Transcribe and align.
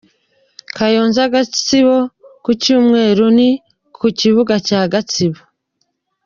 Kayonza-Gatsibo: 0.75 1.97
Ku 2.43 2.51
cyumweru 2.61 3.25
ni 3.37 3.49
ku 3.97 4.07
kibuga 4.19 4.55
cya 4.67 4.81
Gatsibo. 4.93 5.41